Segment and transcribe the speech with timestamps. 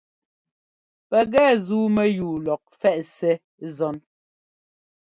[1.09, 3.33] Pɛkɛ zúu mɛyúu lɔk ɛ́fɛꞌ Ssɛ́
[3.75, 3.95] zɔ́n.